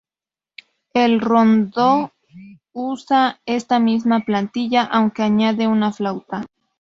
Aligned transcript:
El 0.95 1.19
rondó 1.19 2.11
usa 2.73 3.39
esta 3.45 3.77
misma 3.77 4.21
plantilla, 4.21 4.81
aunque 4.83 5.21
añade 5.21 5.67
una 5.67 5.91
flauta. 5.93 6.43